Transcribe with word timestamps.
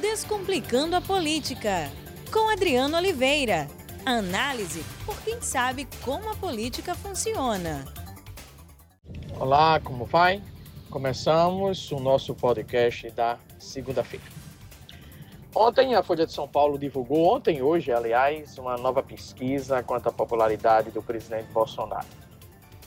Descomplicando 0.00 0.94
a 0.94 1.00
Política, 1.00 1.90
com 2.30 2.50
Adriano 2.50 2.98
Oliveira. 2.98 3.66
Análise 4.04 4.84
por 5.06 5.18
quem 5.22 5.40
sabe 5.40 5.88
como 6.04 6.30
a 6.30 6.36
política 6.36 6.94
funciona. 6.94 7.82
Olá, 9.40 9.80
como 9.80 10.04
vai? 10.04 10.42
Começamos 10.90 11.90
o 11.90 11.98
nosso 11.98 12.34
podcast 12.34 13.10
da 13.10 13.38
segunda-feira. 13.58 14.26
Ontem 15.54 15.94
a 15.94 16.02
Folha 16.02 16.26
de 16.26 16.32
São 16.32 16.46
Paulo 16.46 16.78
divulgou, 16.78 17.34
ontem 17.34 17.62
hoje, 17.62 17.90
aliás, 17.90 18.58
uma 18.58 18.76
nova 18.76 19.02
pesquisa 19.02 19.82
quanto 19.82 20.10
à 20.10 20.12
popularidade 20.12 20.90
do 20.90 21.02
presidente 21.02 21.50
Bolsonaro. 21.52 22.06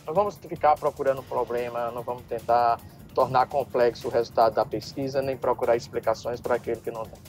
Não 0.06 0.14
vamos 0.14 0.38
ficar 0.38 0.76
procurando 0.76 1.24
problema, 1.24 1.90
não 1.90 2.04
vamos 2.04 2.22
tentar 2.30 2.80
tornar 3.20 3.48
complexo 3.48 4.08
o 4.08 4.10
resultado 4.10 4.54
da 4.54 4.66
pesquisa, 4.66 5.22
nem 5.22 5.36
procurar 5.36 5.76
explicações 5.76 6.40
para 6.40 6.56
aquele 6.56 6.80
que 6.80 6.90
não 6.90 7.04
tem. 7.04 7.20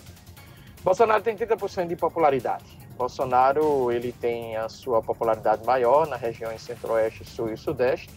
Bolsonaro 0.84 1.20
tem 1.20 1.36
30% 1.36 1.88
de 1.88 1.96
popularidade. 1.96 2.78
Bolsonaro 2.96 3.90
ele 3.90 4.12
tem 4.12 4.56
a 4.56 4.68
sua 4.68 5.02
popularidade 5.02 5.66
maior 5.66 6.06
nas 6.06 6.20
regiões 6.20 6.62
centro-oeste, 6.62 7.24
sul 7.24 7.52
e 7.52 7.56
sudeste, 7.56 8.08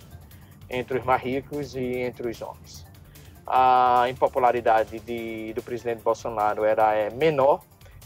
entre 0.69 0.99
os 0.99 1.03
mais 1.03 1.23
ricos 1.23 1.73
e 1.73 1.95
entre 1.97 2.29
os 2.29 2.39
homens. 2.43 2.85
A 3.47 4.05
impopularidade 4.07 4.99
de, 4.99 5.51
do 5.53 5.63
presidente 5.63 6.03
Bolsonaro 6.03 6.63
era 6.63 6.93
é, 6.93 7.09
menor 7.09 7.61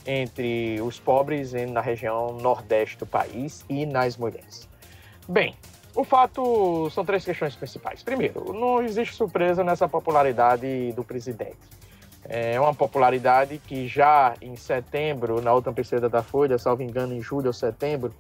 entre 0.06 0.80
os 0.80 0.98
pobres 0.98 1.52
na 1.52 1.82
região 1.82 2.38
nordeste 2.38 2.98
do 3.00 3.06
país 3.06 3.66
e 3.68 3.86
nas 3.86 4.16
mulheres. 4.16 4.70
Bem, 5.28 5.54
o 5.98 6.04
fato 6.04 6.92
são 6.92 7.04
três 7.04 7.26
questões 7.26 7.56
principais. 7.56 8.04
Primeiro, 8.04 8.54
não 8.54 8.84
existe 8.84 9.16
surpresa 9.16 9.64
nessa 9.64 9.90
popularidade 9.90 10.94
do 10.94 11.04
presidente. 11.04 11.58
É 12.24 12.60
uma 12.60 12.74
popularidade 12.74 13.58
que 13.58 13.88
já 13.88 14.36
em 14.40 14.56
setembro, 14.56 15.42
na 15.42 15.52
última 15.54 15.74
pesquisa 15.74 16.08
da 16.08 16.22
Folha, 16.22 16.60
salvo 16.60 16.84
engano, 16.84 17.16
em 17.16 17.22
julho 17.22 17.48
ou 17.48 17.54
setembro, 17.54 18.14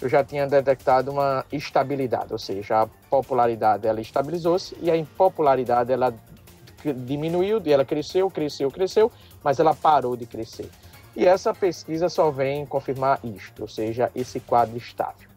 eu 0.00 0.08
já 0.08 0.22
tinha 0.22 0.46
detectado 0.46 1.10
uma 1.10 1.44
estabilidade, 1.50 2.32
ou 2.32 2.38
seja, 2.38 2.82
a 2.82 2.86
popularidade 3.10 3.84
ela 3.84 4.00
estabilizou-se 4.00 4.76
e 4.80 4.88
a 4.88 4.96
impopularidade 4.96 5.92
ela 5.92 6.14
diminuiu, 6.84 7.60
ela 7.66 7.84
cresceu, 7.84 8.30
cresceu, 8.30 8.70
cresceu, 8.70 9.10
mas 9.42 9.58
ela 9.58 9.74
parou 9.74 10.16
de 10.16 10.26
crescer. 10.26 10.70
E 11.16 11.26
essa 11.26 11.52
pesquisa 11.52 12.08
só 12.08 12.30
vem 12.30 12.64
confirmar 12.64 13.18
isto, 13.24 13.62
ou 13.62 13.68
seja, 13.68 14.08
esse 14.14 14.38
quadro 14.38 14.76
estável. 14.76 15.33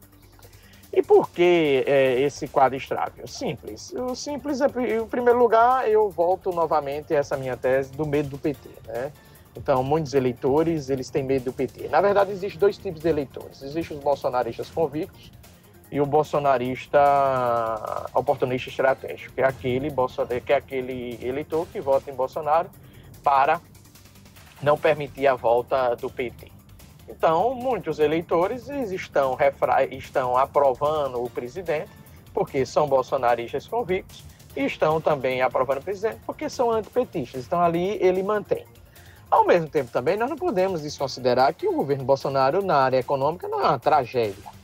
E 0.97 1.01
por 1.03 1.29
que 1.29 1.83
é, 1.85 2.21
esse 2.21 2.47
quadro 2.47 2.75
estável? 2.75 3.27
Simples. 3.27 3.93
O 3.93 4.15
simples 4.15 4.61
é, 4.61 4.65
em 4.65 5.05
primeiro 5.05 5.37
lugar, 5.37 5.87
eu 5.87 6.09
volto 6.09 6.51
novamente 6.51 7.13
a 7.13 7.19
essa 7.19 7.37
minha 7.37 7.55
tese 7.55 7.91
do 7.91 8.03
medo 8.03 8.29
do 8.29 8.37
PT. 8.39 8.67
Né? 8.87 9.11
Então, 9.55 9.83
muitos 9.83 10.15
eleitores, 10.15 10.89
eles 10.89 11.11
têm 11.11 11.21
medo 11.21 11.45
do 11.45 11.53
PT. 11.53 11.87
Na 11.89 12.01
verdade, 12.01 12.31
existem 12.31 12.59
dois 12.59 12.79
tipos 12.79 12.99
de 12.99 13.09
eleitores. 13.09 13.61
Existem 13.61 13.95
os 13.95 14.03
bolsonaristas 14.03 14.71
convictos 14.71 15.31
e 15.91 16.01
o 16.01 16.05
bolsonarista 16.07 16.99
oportunista 18.15 18.71
estratégico, 18.71 19.35
que 19.35 19.41
é 19.41 19.45
aquele, 19.45 19.91
que 20.43 20.51
é 20.51 20.55
aquele 20.55 21.19
eleitor 21.21 21.67
que 21.67 21.79
vota 21.79 22.09
em 22.09 22.15
Bolsonaro 22.15 22.71
para 23.23 23.61
não 24.63 24.75
permitir 24.79 25.27
a 25.27 25.35
volta 25.35 25.93
do 25.93 26.09
PT. 26.09 26.56
Então, 27.07 27.53
muitos 27.53 27.99
eleitores 27.99 28.67
estão, 28.69 29.37
estão 29.91 30.37
aprovando 30.37 31.23
o 31.23 31.29
presidente 31.29 31.89
porque 32.33 32.65
são 32.65 32.87
bolsonaristas 32.87 33.67
convictos 33.67 34.23
e 34.55 34.65
estão 34.65 34.99
também 34.99 35.41
aprovando 35.41 35.79
o 35.79 35.83
presidente 35.83 36.19
porque 36.25 36.49
são 36.49 36.71
antipetistas. 36.71 37.45
Então, 37.45 37.61
ali 37.61 37.97
ele 38.01 38.21
mantém. 38.21 38.65
Ao 39.29 39.45
mesmo 39.45 39.67
tempo, 39.67 39.91
também, 39.91 40.15
nós 40.15 40.29
não 40.29 40.37
podemos 40.37 40.81
desconsiderar 40.81 41.53
que 41.53 41.67
o 41.67 41.73
governo 41.73 42.03
Bolsonaro, 42.03 42.63
na 42.63 42.77
área 42.77 42.97
econômica, 42.97 43.47
não 43.47 43.59
é 43.59 43.67
uma 43.67 43.79
tragédia. 43.79 44.57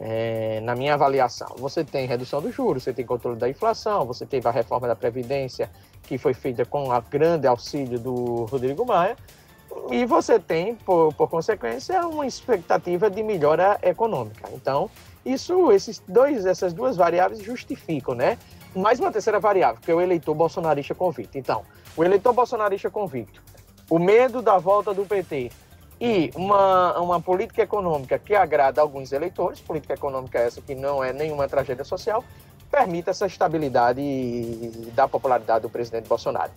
É, 0.00 0.60
na 0.62 0.74
minha 0.76 0.94
avaliação, 0.94 1.54
você 1.58 1.84
tem 1.84 2.06
redução 2.06 2.40
dos 2.40 2.54
juros, 2.54 2.84
você 2.84 2.92
tem 2.92 3.04
controle 3.04 3.38
da 3.38 3.48
inflação, 3.48 4.04
você 4.04 4.24
teve 4.24 4.46
a 4.48 4.50
reforma 4.50 4.86
da 4.86 4.94
Previdência, 4.94 5.70
que 6.04 6.18
foi 6.18 6.34
feita 6.34 6.64
com 6.64 6.88
o 6.88 7.02
grande 7.02 7.46
auxílio 7.46 7.98
do 7.98 8.44
Rodrigo 8.44 8.84
Maia, 8.84 9.16
e 9.90 10.04
você 10.04 10.38
tem, 10.38 10.74
por, 10.74 11.12
por 11.14 11.28
consequência, 11.28 12.06
uma 12.06 12.26
expectativa 12.26 13.10
de 13.10 13.22
melhora 13.22 13.78
econômica. 13.82 14.48
Então, 14.52 14.90
isso, 15.24 15.70
esses 15.72 16.02
dois, 16.06 16.46
essas 16.46 16.72
duas 16.72 16.96
variáveis 16.96 17.42
justificam, 17.42 18.14
né? 18.14 18.38
Mais 18.74 19.00
uma 19.00 19.10
terceira 19.10 19.40
variável, 19.40 19.80
que 19.80 19.90
é 19.90 19.94
o 19.94 20.00
eleitor 20.00 20.34
bolsonarista 20.34 20.94
convicto. 20.94 21.36
Então, 21.38 21.62
o 21.96 22.04
eleitor 22.04 22.32
bolsonarista 22.32 22.90
convicto, 22.90 23.42
o 23.90 23.98
medo 23.98 24.40
da 24.40 24.58
volta 24.58 24.94
do 24.94 25.04
PT 25.04 25.50
e 26.00 26.30
uma, 26.34 26.98
uma 27.00 27.20
política 27.20 27.62
econômica 27.62 28.18
que 28.18 28.34
agrada 28.34 28.80
alguns 28.80 29.12
eleitores, 29.12 29.60
política 29.60 29.94
econômica 29.94 30.38
essa 30.38 30.60
que 30.60 30.74
não 30.74 31.02
é 31.02 31.12
nenhuma 31.12 31.48
tragédia 31.48 31.84
social, 31.84 32.22
permite 32.70 33.10
essa 33.10 33.26
estabilidade 33.26 34.00
da 34.94 35.08
popularidade 35.08 35.62
do 35.62 35.70
presidente 35.70 36.08
Bolsonaro. 36.08 36.52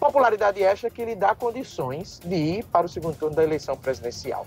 Popularidade 0.00 0.62
esta 0.62 0.88
que 0.88 1.04
lhe 1.04 1.14
dá 1.14 1.34
condições 1.34 2.18
de 2.24 2.34
ir 2.34 2.64
para 2.64 2.86
o 2.86 2.88
segundo 2.88 3.18
turno 3.18 3.36
da 3.36 3.44
eleição 3.44 3.76
presidencial. 3.76 4.46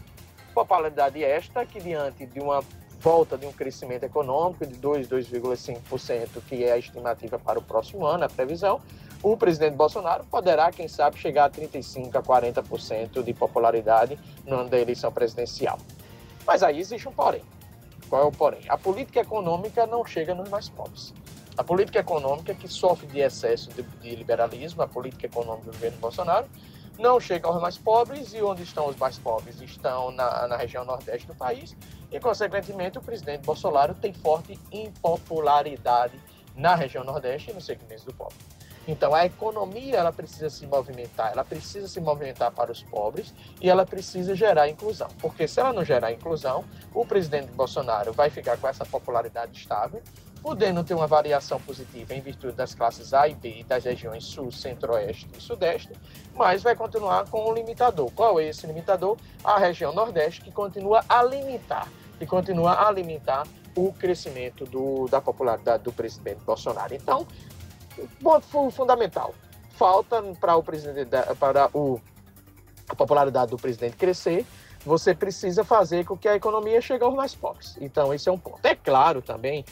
Popularidade 0.51 1.23
esta 1.23 1.63
que, 1.63 1.79
diante 1.79 2.25
de 2.25 2.39
uma 2.39 2.63
volta 2.99 3.37
de 3.37 3.45
um 3.45 3.51
crescimento 3.51 4.03
econômico 4.03 4.65
de 4.65 4.73
2, 4.73 5.07
2,5%, 5.07 6.41
que 6.49 6.63
é 6.63 6.71
a 6.71 6.77
estimativa 6.79 7.37
para 7.37 7.59
o 7.59 7.61
próximo 7.61 8.03
ano, 8.03 8.23
a 8.23 8.29
previsão, 8.29 8.81
o 9.21 9.37
presidente 9.37 9.75
Bolsonaro 9.75 10.23
poderá, 10.23 10.71
quem 10.71 10.87
sabe, 10.87 11.19
chegar 11.19 11.45
a 11.45 11.49
35% 11.51 12.15
a 12.15 12.23
40% 12.23 13.21
de 13.21 13.33
popularidade 13.35 14.17
no 14.47 14.55
ano 14.55 14.69
da 14.69 14.79
eleição 14.79 15.11
presidencial. 15.11 15.77
Mas 16.47 16.63
aí 16.63 16.79
existe 16.79 17.07
um 17.07 17.13
porém. 17.13 17.43
Qual 18.09 18.23
é 18.23 18.25
o 18.25 18.31
porém? 18.31 18.61
A 18.67 18.77
política 18.77 19.19
econômica 19.19 19.85
não 19.85 20.03
chega 20.03 20.33
nos 20.33 20.49
mais 20.49 20.67
pobres. 20.67 21.13
A 21.55 21.63
política 21.63 21.99
econômica, 21.99 22.53
que 22.55 22.67
sofre 22.67 23.05
de 23.05 23.19
excesso 23.19 23.69
de, 23.69 23.83
de 23.83 24.15
liberalismo, 24.15 24.81
a 24.81 24.87
política 24.87 25.27
econômica 25.27 25.65
do 25.65 25.73
governo 25.73 25.97
Bolsonaro, 25.99 26.47
não 26.97 27.19
chega 27.19 27.47
aos 27.47 27.61
mais 27.61 27.77
pobres, 27.77 28.33
e 28.33 28.41
onde 28.41 28.63
estão 28.63 28.87
os 28.87 28.95
mais 28.95 29.17
pobres? 29.19 29.61
Estão 29.61 30.11
na, 30.11 30.47
na 30.47 30.57
região 30.57 30.83
nordeste 30.83 31.27
do 31.27 31.35
país, 31.35 31.75
e, 32.11 32.19
consequentemente, 32.19 32.97
o 32.97 33.01
presidente 33.01 33.43
Bolsonaro 33.43 33.93
tem 33.93 34.13
forte 34.13 34.59
impopularidade 34.71 36.19
na 36.55 36.75
região 36.75 37.03
nordeste 37.03 37.51
e 37.51 37.53
no 37.53 37.61
segmento 37.61 38.05
do 38.05 38.13
pobre. 38.13 38.37
Então, 38.87 39.13
a 39.13 39.25
economia 39.25 39.95
ela 39.95 40.11
precisa 40.11 40.49
se 40.49 40.67
movimentar, 40.67 41.31
ela 41.31 41.43
precisa 41.43 41.87
se 41.87 42.01
movimentar 42.01 42.51
para 42.51 42.71
os 42.71 42.83
pobres 42.83 43.33
e 43.61 43.69
ela 43.69 43.85
precisa 43.85 44.35
gerar 44.35 44.67
inclusão. 44.67 45.07
Porque 45.21 45.47
se 45.47 45.59
ela 45.59 45.71
não 45.71 45.85
gerar 45.85 46.11
inclusão, 46.11 46.65
o 46.93 47.05
presidente 47.05 47.51
Bolsonaro 47.53 48.11
vai 48.11 48.29
ficar 48.29 48.57
com 48.57 48.67
essa 48.67 48.85
popularidade 48.85 49.57
estável 49.57 50.01
podendo 50.43 50.83
ter 50.83 50.93
uma 50.93 51.07
variação 51.07 51.57
positiva 51.61 52.13
em 52.13 52.19
virtude 52.19 52.53
das 52.53 52.75
classes 52.75 53.13
A 53.13 53.29
e 53.29 53.33
B 53.33 53.61
e 53.61 53.63
das 53.63 53.85
regiões 53.85 54.25
Sul, 54.25 54.51
Centro-Oeste 54.51 55.29
e 55.37 55.41
Sudeste, 55.41 55.93
mas 56.35 56.61
vai 56.61 56.75
continuar 56.75 57.25
com 57.29 57.49
um 57.49 57.53
limitador. 57.53 58.11
Qual 58.11 58.37
é 58.37 58.49
esse 58.49 58.67
limitador? 58.67 59.17
A 59.41 59.57
região 59.57 59.93
Nordeste, 59.93 60.41
que 60.41 60.51
continua 60.51 61.01
a 61.07 61.23
limitar, 61.23 61.87
que 62.19 62.25
continua 62.25 62.85
a 62.85 62.91
limitar 62.91 63.47
o 63.73 63.93
crescimento 63.93 64.65
do, 64.65 65.07
da 65.07 65.21
popularidade 65.21 65.83
do 65.83 65.93
presidente 65.93 66.41
Bolsonaro. 66.43 66.93
Então, 66.93 67.25
ponto 68.21 68.69
fundamental. 68.69 69.33
Falta 69.77 70.21
para 70.41 70.57
o 70.57 70.61
presidente 70.61 71.09
para 71.39 71.69
o, 71.73 72.01
a 72.89 72.95
popularidade 72.95 73.51
do 73.51 73.57
presidente 73.57 73.95
crescer, 73.95 74.45
você 74.85 75.15
precisa 75.15 75.63
fazer 75.63 76.05
com 76.05 76.17
que 76.17 76.27
a 76.27 76.35
economia 76.35 76.81
chegue 76.81 77.03
aos 77.05 77.15
mais 77.15 77.33
pobres. 77.33 77.77
Então, 77.79 78.13
esse 78.13 78.27
é 78.27 78.31
um 78.31 78.37
ponto. 78.37 78.59
É 78.65 78.75
claro 78.75 79.21
também 79.21 79.63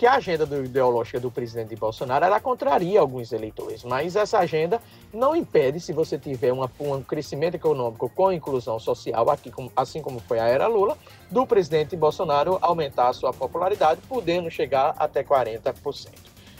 que 0.00 0.06
a 0.06 0.14
agenda 0.14 0.46
do, 0.46 0.64
ideológica 0.64 1.20
do 1.20 1.30
presidente 1.30 1.76
Bolsonaro 1.76 2.24
ela 2.24 2.40
contraria 2.40 2.98
alguns 2.98 3.32
eleitores, 3.32 3.84
mas 3.84 4.16
essa 4.16 4.38
agenda 4.38 4.80
não 5.12 5.36
impede, 5.36 5.78
se 5.78 5.92
você 5.92 6.18
tiver 6.18 6.54
uma, 6.54 6.70
um 6.80 7.02
crescimento 7.02 7.56
econômico 7.56 8.08
com 8.08 8.32
inclusão 8.32 8.78
social, 8.78 9.28
aqui, 9.28 9.52
assim 9.76 10.00
como 10.00 10.18
foi 10.20 10.38
a 10.38 10.48
era 10.48 10.66
Lula, 10.66 10.96
do 11.30 11.46
presidente 11.46 11.94
Bolsonaro 11.96 12.56
aumentar 12.62 13.10
a 13.10 13.12
sua 13.12 13.30
popularidade, 13.30 14.00
podendo 14.08 14.50
chegar 14.50 14.94
até 14.98 15.22
40%. 15.22 16.08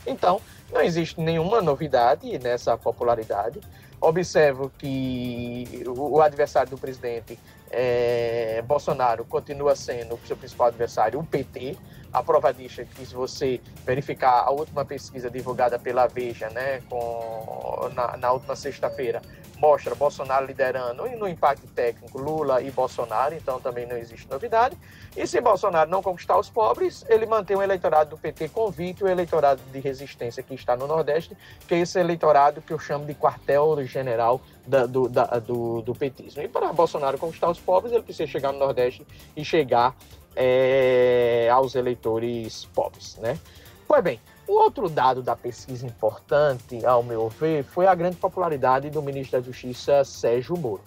Então, 0.06 0.38
não 0.70 0.82
existe 0.82 1.18
nenhuma 1.18 1.62
novidade 1.62 2.38
nessa 2.40 2.76
popularidade. 2.76 3.58
Observo 4.02 4.70
que 4.76 5.82
o 5.86 6.20
adversário 6.20 6.70
do 6.70 6.78
presidente 6.78 7.38
é, 7.70 8.62
Bolsonaro 8.66 9.24
continua 9.24 9.74
sendo 9.74 10.16
o 10.16 10.26
seu 10.26 10.36
principal 10.36 10.66
adversário, 10.66 11.18
o 11.18 11.24
PT. 11.24 11.78
A 12.12 12.22
prova 12.22 12.52
disso 12.52 12.80
é 12.80 12.84
que 12.84 13.06
se 13.06 13.14
você 13.14 13.60
verificar 13.84 14.44
a 14.44 14.50
última 14.50 14.84
pesquisa 14.84 15.30
divulgada 15.30 15.78
pela 15.78 16.08
Veja, 16.08 16.50
né, 16.50 16.82
com, 16.88 17.88
na, 17.94 18.16
na 18.16 18.32
última 18.32 18.56
sexta-feira, 18.56 19.22
mostra 19.60 19.94
Bolsonaro 19.94 20.46
liderando 20.46 21.06
e 21.06 21.14
no 21.14 21.28
impacto 21.28 21.66
técnico 21.68 22.18
Lula 22.18 22.62
e 22.62 22.70
Bolsonaro, 22.70 23.34
então 23.34 23.60
também 23.60 23.86
não 23.86 23.96
existe 23.96 24.26
novidade. 24.28 24.76
E 25.16 25.26
se 25.26 25.40
Bolsonaro 25.40 25.90
não 25.90 26.02
conquistar 26.02 26.38
os 26.38 26.48
pobres, 26.48 27.04
ele 27.08 27.26
mantém 27.26 27.56
o 27.56 27.62
eleitorado 27.62 28.10
do 28.10 28.18
PT 28.18 28.48
convicto, 28.48 29.04
o 29.04 29.08
eleitorado 29.08 29.60
de 29.70 29.78
resistência 29.78 30.42
que 30.42 30.54
está 30.54 30.74
no 30.74 30.86
Nordeste, 30.86 31.36
que 31.68 31.74
é 31.74 31.78
esse 31.80 32.00
eleitorado 32.00 32.62
que 32.62 32.72
eu 32.72 32.78
chamo 32.78 33.04
de 33.04 33.14
quartel-general 33.14 34.40
da, 34.66 34.86
do, 34.86 35.08
da, 35.08 35.26
do, 35.38 35.82
do, 35.82 35.94
petismo. 35.94 36.42
E 36.42 36.48
para 36.48 36.72
Bolsonaro 36.72 37.18
conquistar 37.18 37.50
os 37.50 37.60
pobres, 37.60 37.92
ele 37.92 38.02
precisa 38.02 38.26
chegar 38.26 38.52
no 38.52 38.58
Nordeste 38.58 39.06
e 39.36 39.44
chegar 39.44 39.94
é, 40.34 41.48
aos 41.52 41.74
eleitores 41.74 42.64
pobres, 42.66 43.16
né? 43.16 43.38
Pois 43.86 44.02
bem, 44.02 44.20
um 44.48 44.52
outro 44.52 44.88
dado 44.88 45.22
da 45.22 45.36
pesquisa 45.36 45.86
importante, 45.86 46.84
ao 46.84 47.02
meu 47.02 47.28
ver, 47.28 47.64
foi 47.64 47.86
a 47.86 47.94
grande 47.94 48.16
popularidade 48.16 48.90
do 48.90 49.02
ministro 49.02 49.38
da 49.38 49.44
Justiça, 49.44 50.04
Sérgio 50.04 50.56
Moro. 50.56 50.82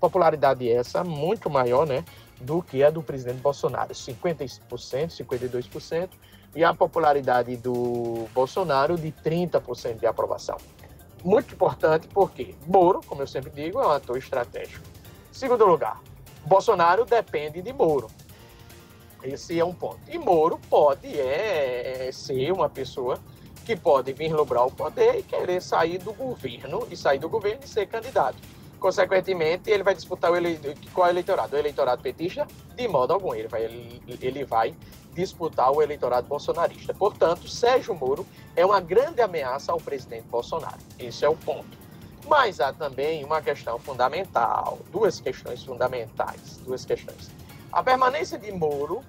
Popularidade 0.00 0.70
essa 0.70 1.02
muito 1.02 1.50
maior, 1.50 1.86
né, 1.86 2.04
do 2.40 2.62
que 2.62 2.82
a 2.82 2.90
do 2.90 3.02
presidente 3.02 3.40
Bolsonaro, 3.40 3.92
50%, 3.92 4.60
52%, 5.10 6.10
e 6.54 6.64
a 6.64 6.72
popularidade 6.72 7.56
do 7.56 8.26
Bolsonaro 8.32 8.96
de 8.96 9.12
30% 9.12 9.98
de 9.98 10.06
aprovação. 10.06 10.56
Muito 11.24 11.54
importante 11.54 12.08
porque 12.08 12.54
Moro, 12.66 13.00
como 13.06 13.22
eu 13.22 13.26
sempre 13.26 13.50
digo, 13.50 13.80
é 13.80 13.86
um 13.86 13.90
ator 13.90 14.16
estratégico. 14.16 14.84
Segundo 15.32 15.66
lugar, 15.66 16.00
Bolsonaro 16.44 17.04
depende 17.04 17.60
de 17.60 17.72
Moro. 17.72 18.08
Esse 19.22 19.58
é 19.58 19.64
um 19.64 19.74
ponto. 19.74 19.98
E 20.08 20.18
Moro 20.18 20.60
pode 20.70 21.08
é, 21.18 22.08
é 22.08 22.12
ser 22.12 22.52
uma 22.52 22.68
pessoa 22.68 23.18
que 23.64 23.76
pode 23.76 24.12
vislumbrar 24.12 24.66
o 24.66 24.70
poder 24.70 25.18
e 25.18 25.22
querer 25.22 25.60
sair 25.60 25.98
do 25.98 26.12
governo, 26.12 26.86
e 26.90 26.96
sair 26.96 27.18
do 27.18 27.28
governo 27.28 27.60
e 27.64 27.68
ser 27.68 27.86
candidato. 27.86 28.38
Consequentemente, 28.78 29.70
ele 29.70 29.82
vai 29.82 29.94
disputar 29.94 30.30
o 30.30 30.36
ele... 30.36 30.58
qual 30.94 31.08
é 31.08 31.10
eleitorado? 31.10 31.54
O 31.54 31.58
eleitorado 31.58 32.00
petista? 32.00 32.46
De 32.76 32.86
modo 32.86 33.12
algum. 33.12 33.34
Ele 33.34 33.48
vai, 33.48 33.64
ele 33.64 34.44
vai 34.44 34.74
disputar 35.12 35.72
o 35.72 35.82
eleitorado 35.82 36.28
bolsonarista. 36.28 36.94
Portanto, 36.94 37.48
Sérgio 37.48 37.94
Moro 37.94 38.24
é 38.54 38.64
uma 38.64 38.80
grande 38.80 39.20
ameaça 39.20 39.72
ao 39.72 39.78
presidente 39.78 40.28
Bolsonaro. 40.28 40.78
Esse 40.98 41.24
é 41.24 41.28
o 41.28 41.34
ponto. 41.34 41.76
Mas 42.28 42.60
há 42.60 42.72
também 42.72 43.24
uma 43.24 43.42
questão 43.42 43.78
fundamental, 43.78 44.78
duas 44.92 45.18
questões 45.18 45.64
fundamentais, 45.64 46.58
duas 46.64 46.84
questões. 46.84 47.30
A 47.70 47.82
permanência 47.82 48.38
de 48.38 48.50
Moro 48.50 49.04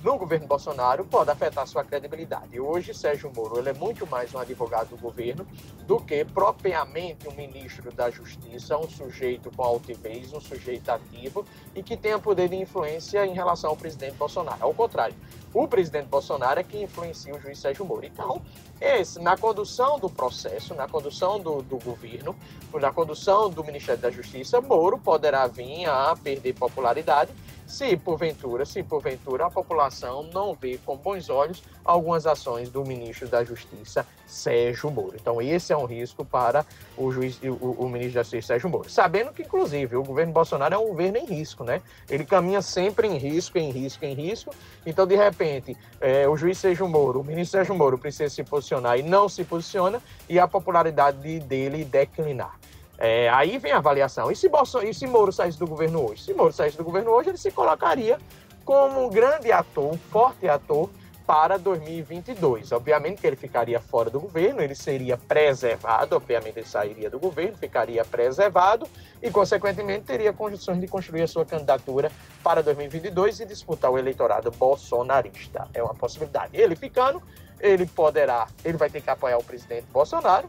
no 0.00 0.16
governo 0.16 0.46
Bolsonaro 0.46 1.04
pode 1.04 1.28
afetar 1.28 1.66
sua 1.66 1.82
credibilidade. 1.82 2.60
Hoje, 2.60 2.94
Sérgio 2.94 3.32
Moro 3.34 3.58
ele 3.58 3.70
é 3.70 3.72
muito 3.72 4.06
mais 4.06 4.32
um 4.32 4.38
advogado 4.38 4.90
do 4.90 4.96
governo 4.96 5.44
do 5.86 5.98
que 5.98 6.24
propriamente 6.24 7.26
um 7.26 7.32
ministro 7.32 7.90
da 7.90 8.08
Justiça, 8.08 8.78
um 8.78 8.88
sujeito 8.88 9.50
com 9.50 9.64
altivez, 9.64 10.32
um 10.32 10.40
sujeito 10.40 10.88
ativo 10.88 11.44
e 11.74 11.82
que 11.82 11.96
tenha 11.96 12.16
poder 12.16 12.48
de 12.48 12.54
influência 12.54 13.26
em 13.26 13.34
relação 13.34 13.70
ao 13.70 13.76
presidente 13.76 14.14
Bolsonaro. 14.14 14.58
Ao 14.60 14.72
contrário, 14.72 15.16
o 15.52 15.66
presidente 15.66 16.06
Bolsonaro 16.06 16.60
é 16.60 16.62
que 16.62 16.80
influencia 16.80 17.34
o 17.34 17.40
juiz 17.40 17.58
Sérgio 17.58 17.84
Moro. 17.84 18.06
Então, 18.06 18.40
esse, 18.80 19.18
na 19.20 19.36
condução 19.36 19.98
do 19.98 20.08
processo, 20.08 20.74
na 20.74 20.86
condução 20.86 21.40
do, 21.40 21.60
do 21.62 21.78
governo, 21.78 22.36
na 22.74 22.92
condução 22.92 23.50
do 23.50 23.64
Ministério 23.64 24.00
da 24.00 24.10
Justiça, 24.12 24.60
Moro 24.60 24.96
poderá 24.96 25.48
vir 25.48 25.86
a 25.86 26.14
perder 26.14 26.52
popularidade 26.52 27.32
se 27.66 27.96
porventura, 27.96 28.64
se 28.64 28.82
porventura 28.82 29.46
a 29.46 29.50
população 29.50 30.22
não 30.32 30.54
vê 30.54 30.78
com 30.84 30.96
bons 30.96 31.28
olhos 31.28 31.62
algumas 31.84 32.26
ações 32.26 32.70
do 32.70 32.84
ministro 32.84 33.28
da 33.28 33.44
Justiça, 33.44 34.06
Sérgio 34.26 34.90
Moro. 34.90 35.14
Então, 35.14 35.42
esse 35.42 35.72
é 35.72 35.76
um 35.76 35.84
risco 35.84 36.24
para 36.24 36.64
o 36.96 37.10
juiz, 37.10 37.40
o, 37.42 37.84
o 37.84 37.88
ministro 37.88 38.14
da 38.14 38.22
Justiça, 38.22 38.48
Sérgio 38.48 38.70
Moro. 38.70 38.88
Sabendo 38.88 39.32
que, 39.32 39.42
inclusive, 39.42 39.96
o 39.96 40.02
governo 40.02 40.32
Bolsonaro 40.32 40.74
é 40.74 40.78
um 40.78 40.88
governo 40.88 41.18
em 41.18 41.26
risco, 41.26 41.64
né? 41.64 41.82
Ele 42.08 42.24
caminha 42.24 42.62
sempre 42.62 43.08
em 43.08 43.16
risco, 43.18 43.58
em 43.58 43.70
risco, 43.70 44.04
em 44.04 44.14
risco. 44.14 44.54
Então, 44.84 45.06
de 45.06 45.16
repente, 45.16 45.76
é, 46.00 46.28
o 46.28 46.36
juiz 46.36 46.58
Sérgio 46.58 46.88
Moro, 46.88 47.20
o 47.20 47.24
ministro 47.24 47.58
Sérgio 47.58 47.74
Moro 47.74 47.98
precisa 47.98 48.32
se 48.32 48.44
posicionar 48.44 48.98
e 48.98 49.02
não 49.02 49.28
se 49.28 49.44
posiciona 49.44 50.00
e 50.28 50.38
a 50.38 50.46
popularidade 50.46 51.40
dele 51.40 51.84
declinar. 51.84 52.58
É, 52.98 53.28
aí 53.28 53.58
vem 53.58 53.72
a 53.72 53.78
avaliação. 53.78 54.30
E 54.30 54.36
se, 54.36 54.48
Bolsonaro, 54.48 54.88
e 54.88 54.94
se 54.94 55.06
Moro 55.06 55.32
saísse 55.32 55.58
do 55.58 55.66
governo 55.66 56.08
hoje? 56.08 56.24
Se 56.24 56.34
Moro 56.34 56.52
saísse 56.52 56.76
do 56.76 56.84
governo 56.84 57.10
hoje, 57.10 57.30
ele 57.30 57.38
se 57.38 57.50
colocaria 57.50 58.18
como 58.64 59.06
um 59.06 59.10
grande 59.10 59.52
ator, 59.52 59.92
um 59.92 59.98
forte 59.98 60.48
ator 60.48 60.90
para 61.26 61.58
2022. 61.58 62.70
Obviamente 62.72 63.20
que 63.20 63.26
ele 63.26 63.36
ficaria 63.36 63.80
fora 63.80 64.08
do 64.08 64.20
governo, 64.20 64.62
ele 64.62 64.74
seria 64.74 65.16
preservado, 65.16 66.14
obviamente 66.14 66.58
ele 66.58 66.66
sairia 66.66 67.10
do 67.10 67.18
governo, 67.18 67.56
ficaria 67.56 68.04
preservado 68.04 68.86
e, 69.20 69.30
consequentemente, 69.30 70.04
teria 70.04 70.32
condições 70.32 70.80
de 70.80 70.86
construir 70.86 71.22
a 71.22 71.26
sua 71.26 71.44
candidatura 71.44 72.12
para 72.42 72.62
2022 72.62 73.40
e 73.40 73.46
disputar 73.46 73.90
o 73.90 73.98
eleitorado 73.98 74.50
bolsonarista. 74.52 75.68
É 75.74 75.82
uma 75.82 75.94
possibilidade. 75.94 76.56
Ele 76.56 76.76
ficando, 76.76 77.20
ele 77.58 77.86
poderá, 77.86 78.46
ele 78.64 78.78
vai 78.78 78.88
ter 78.88 79.00
que 79.00 79.10
apoiar 79.10 79.36
o 79.36 79.44
presidente 79.44 79.86
Bolsonaro 79.92 80.48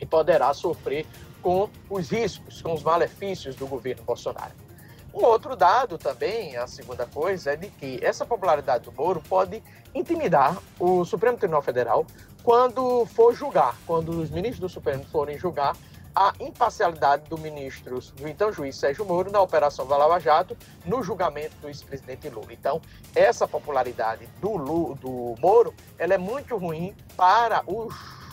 e 0.00 0.06
poderá 0.06 0.52
sofrer 0.54 1.06
com 1.46 1.70
os 1.88 2.10
riscos, 2.10 2.60
com 2.60 2.74
os 2.74 2.82
malefícios 2.82 3.54
do 3.54 3.68
governo 3.68 4.02
Bolsonaro. 4.02 4.50
Um 5.14 5.24
outro 5.24 5.54
dado 5.54 5.96
também, 5.96 6.56
a 6.56 6.66
segunda 6.66 7.06
coisa, 7.06 7.52
é 7.52 7.56
de 7.56 7.68
que 7.68 8.00
essa 8.02 8.26
popularidade 8.26 8.82
do 8.82 8.90
Moro 8.90 9.22
pode 9.28 9.62
intimidar 9.94 10.58
o 10.76 11.04
Supremo 11.04 11.38
Tribunal 11.38 11.62
Federal 11.62 12.04
quando 12.42 13.06
for 13.06 13.32
julgar, 13.32 13.76
quando 13.86 14.08
os 14.08 14.28
ministros 14.28 14.58
do 14.58 14.68
Supremo 14.68 15.04
forem 15.04 15.38
julgar 15.38 15.76
a 16.16 16.32
imparcialidade 16.40 17.28
do 17.28 17.38
ministro, 17.38 18.00
do 18.16 18.26
então 18.26 18.52
juiz 18.52 18.74
Sérgio 18.74 19.04
Moro, 19.04 19.30
na 19.30 19.40
Operação 19.40 19.86
Lava 19.86 20.18
Jato, 20.18 20.56
no 20.84 21.00
julgamento 21.00 21.54
do 21.62 21.68
ex-presidente 21.68 22.28
Lula. 22.28 22.52
Então, 22.52 22.82
essa 23.14 23.46
popularidade 23.46 24.28
do, 24.40 24.56
Lula, 24.56 24.96
do 24.96 25.36
Moro, 25.38 25.72
ela 25.96 26.14
é 26.14 26.18
muito 26.18 26.56
ruim 26.56 26.92
para 27.16 27.62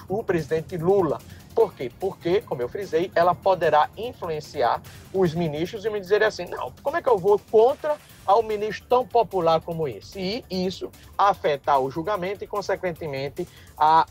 o 0.09 0.23
presidente 0.23 0.77
Lula, 0.77 1.19
por 1.53 1.73
quê? 1.73 1.91
Porque, 1.99 2.41
como 2.41 2.61
eu 2.61 2.69
frisei, 2.69 3.11
ela 3.15 3.33
poderá 3.35 3.89
influenciar 3.97 4.81
os 5.13 5.33
ministros 5.33 5.85
e 5.85 5.89
me 5.89 5.99
dizer 5.99 6.23
assim: 6.23 6.45
não, 6.45 6.73
como 6.81 6.97
é 6.97 7.01
que 7.01 7.09
eu 7.09 7.17
vou 7.17 7.39
contra 7.51 7.95
um 8.27 8.41
ministro 8.41 8.85
tão 8.87 9.05
popular 9.05 9.61
como 9.61 9.87
esse? 9.87 10.43
E 10.49 10.65
isso 10.65 10.89
afetar 11.17 11.79
o 11.79 11.91
julgamento 11.91 12.43
e, 12.43 12.47
consequentemente, 12.47 13.47
a 13.77 14.05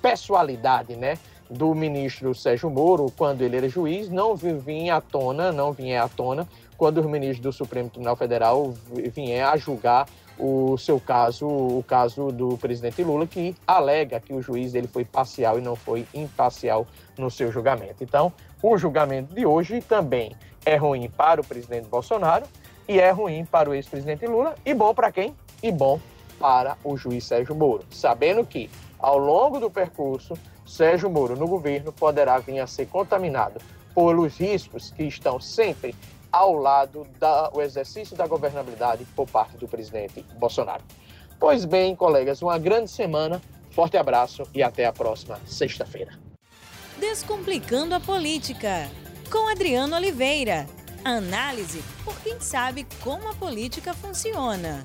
pessoalidade, 0.00 0.96
né? 0.96 1.18
do 1.50 1.74
ministro 1.74 2.34
Sérgio 2.34 2.68
Moro, 2.68 3.10
quando 3.16 3.42
ele 3.42 3.56
era 3.56 3.68
juiz, 3.68 4.10
não 4.10 4.36
vinha 4.36 4.96
à 4.96 5.00
tona, 5.00 5.50
não 5.50 5.72
vinha 5.72 6.02
à 6.02 6.08
tona, 6.08 6.46
quando 6.76 6.98
os 7.00 7.06
ministros 7.06 7.40
do 7.40 7.52
Supremo 7.52 7.88
Tribunal 7.88 8.16
Federal 8.16 8.74
vinham 9.14 9.48
a 9.48 9.56
julgar 9.56 10.06
o 10.38 10.76
seu 10.78 11.00
caso, 11.00 11.46
o 11.46 11.84
caso 11.86 12.30
do 12.30 12.56
presidente 12.56 13.02
Lula, 13.02 13.26
que 13.26 13.54
alega 13.66 14.20
que 14.20 14.32
o 14.32 14.40
juiz 14.40 14.74
ele 14.74 14.86
foi 14.86 15.04
parcial 15.04 15.58
e 15.58 15.62
não 15.62 15.74
foi 15.74 16.06
imparcial 16.14 16.86
no 17.16 17.30
seu 17.30 17.50
julgamento. 17.50 18.02
Então, 18.02 18.32
o 18.62 18.78
julgamento 18.78 19.34
de 19.34 19.44
hoje 19.44 19.80
também 19.80 20.36
é 20.64 20.76
ruim 20.76 21.08
para 21.08 21.40
o 21.40 21.44
presidente 21.44 21.88
Bolsonaro 21.88 22.46
e 22.86 22.98
é 22.98 23.10
ruim 23.10 23.44
para 23.44 23.68
o 23.68 23.74
ex-presidente 23.74 24.26
Lula 24.26 24.54
e 24.64 24.72
bom 24.74 24.94
para 24.94 25.10
quem? 25.10 25.34
E 25.62 25.72
bom 25.72 26.00
para 26.38 26.76
o 26.84 26.96
juiz 26.96 27.24
Sérgio 27.24 27.54
Moro, 27.54 27.84
sabendo 27.90 28.44
que 28.44 28.70
ao 28.98 29.18
longo 29.18 29.58
do 29.58 29.70
percurso, 29.70 30.34
Sérgio 30.64 31.10
Moro 31.10 31.36
no 31.36 31.48
governo 31.48 31.92
poderá 31.92 32.38
vir 32.38 32.60
a 32.60 32.66
ser 32.66 32.86
contaminado 32.86 33.60
pelos 33.94 34.36
riscos 34.38 34.90
que 34.90 35.04
estão 35.04 35.40
sempre 35.40 35.94
ao 36.32 36.54
lado 36.54 37.06
do 37.52 37.60
exercício 37.60 38.16
da 38.16 38.26
governabilidade 38.26 39.04
por 39.16 39.28
parte 39.28 39.56
do 39.56 39.68
presidente 39.68 40.24
Bolsonaro. 40.38 40.82
Pois 41.38 41.64
bem, 41.64 41.94
colegas, 41.94 42.42
uma 42.42 42.58
grande 42.58 42.90
semana, 42.90 43.40
forte 43.70 43.96
abraço 43.96 44.42
e 44.54 44.62
até 44.62 44.86
a 44.86 44.92
próxima 44.92 45.38
sexta-feira. 45.46 46.18
Descomplicando 46.98 47.94
a 47.94 48.00
política, 48.00 48.90
com 49.30 49.48
Adriano 49.48 49.94
Oliveira. 49.94 50.66
Análise 51.04 51.82
por 52.04 52.18
quem 52.20 52.40
sabe 52.40 52.86
como 53.02 53.28
a 53.28 53.34
política 53.34 53.94
funciona. 53.94 54.84